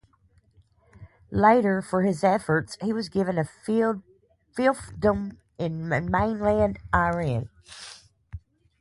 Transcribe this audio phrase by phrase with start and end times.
[1.29, 7.47] Later, for his efforts, he was given a fiefdom in mainland Iran.